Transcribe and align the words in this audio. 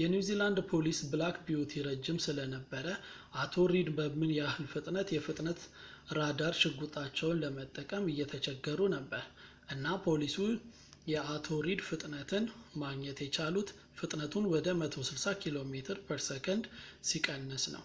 የኒው 0.00 0.20
ዚላንድ 0.26 0.58
ፖሊስ 0.70 0.98
ብላክ 1.12 1.36
ቢዩቲ 1.46 1.72
ረጅም 1.86 2.18
ስለነበረ 2.26 2.84
አቶ 3.42 3.54
ሪድ 3.72 3.88
በምን 3.96 4.30
ያህል 4.36 4.66
ፍጥነት 4.74 5.08
የፍጥነት 5.16 5.62
ራዳር 6.18 6.54
ሽጉጣቸውን 6.60 7.40
ለመጠቀም 7.44 8.06
እየተቸገሩ 8.12 8.80
ነበር፣ 8.96 9.24
እና 9.76 9.84
ፖሊሱ 10.06 10.36
የአቶ 11.14 11.48
ሪድ 11.68 11.82
ፍጥነትን 11.90 12.46
ማግኘት 12.84 13.20
የቻሉት 13.26 13.72
ፍጥነቱን 14.00 14.50
ወደ 14.54 14.68
160 14.84 15.36
ኪሜ/ሰ 15.42 16.40
ሲቀንስ 17.10 17.66
ነው 17.76 17.84